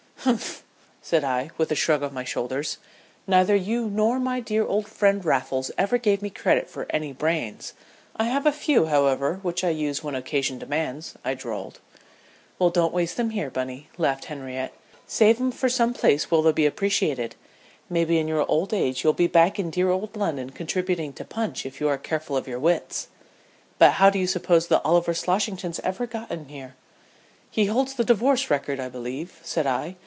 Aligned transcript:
"Humph!" 0.23 0.63
said 1.01 1.23
I, 1.23 1.49
with 1.57 1.71
a 1.71 1.75
shrug 1.75 2.03
of 2.03 2.13
my 2.13 2.23
shoulders. 2.23 2.77
"Neither 3.25 3.55
you 3.55 3.89
nor 3.89 4.19
my 4.19 4.39
dear 4.39 4.63
old 4.63 4.87
friend 4.87 5.25
Raffles 5.25 5.71
ever 5.79 5.97
gave 5.97 6.21
me 6.21 6.29
credit 6.29 6.69
for 6.69 6.85
any 6.91 7.11
brains. 7.11 7.73
I 8.15 8.25
have 8.25 8.45
a 8.45 8.51
few, 8.51 8.85
however, 8.85 9.39
which 9.41 9.63
I 9.63 9.69
use 9.69 10.03
when 10.03 10.13
occasion 10.13 10.59
demands," 10.59 11.15
I 11.25 11.33
drawled. 11.33 11.79
"Well, 12.59 12.69
don't 12.69 12.93
waste 12.93 13.17
them 13.17 13.31
here, 13.31 13.49
Bunny," 13.49 13.87
laughed 13.97 14.25
Henriette. 14.25 14.73
"Save 15.07 15.41
'em 15.41 15.51
for 15.51 15.69
some 15.69 15.91
place 15.91 16.29
where 16.29 16.43
they'll 16.43 16.53
be 16.53 16.67
appreciated. 16.67 17.35
Maybe 17.89 18.19
in 18.19 18.27
your 18.27 18.45
old 18.47 18.75
age 18.75 19.03
you'll 19.03 19.13
be 19.13 19.25
back 19.25 19.57
in 19.57 19.71
dear 19.71 19.89
old 19.89 20.15
London 20.15 20.51
contributing 20.51 21.13
to 21.13 21.25
Punch 21.25 21.65
if 21.65 21.81
you 21.81 21.87
are 21.89 21.97
careful 21.97 22.37
of 22.37 22.47
your 22.47 22.59
wits. 22.59 23.07
But 23.79 23.93
how 23.93 24.11
do 24.11 24.19
you 24.19 24.27
suppose 24.27 24.67
the 24.67 24.83
Oliver 24.83 25.13
Sloshingtons 25.15 25.79
ever 25.83 26.05
got 26.05 26.29
in 26.29 26.45
here?" 26.47 26.75
"He 27.49 27.65
holds 27.65 27.95
the 27.95 28.03
divorce 28.03 28.51
record 28.51 28.79
I 28.79 28.87
believe," 28.87 29.39
said 29.41 29.65
I. 29.65 29.95